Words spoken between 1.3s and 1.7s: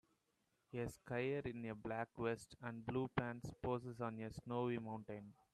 in